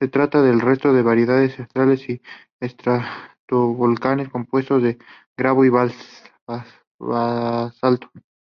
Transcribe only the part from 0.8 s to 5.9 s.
de varias calderas y estratovolcanes; compuesto de gabro y